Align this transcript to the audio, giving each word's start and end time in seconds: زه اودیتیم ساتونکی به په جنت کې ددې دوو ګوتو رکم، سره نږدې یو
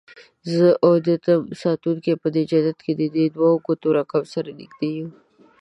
زه 0.53 0.67
اودیتیم 0.85 1.41
ساتونکی 1.61 2.11
به 2.15 2.19
په 2.21 2.27
جنت 2.49 2.77
کې 2.85 2.93
ددې 2.99 3.25
دوو 3.35 3.51
ګوتو 3.65 3.89
رکم، 3.97 4.23
سره 4.33 4.49
نږدې 4.59 4.89
یو 4.97 5.07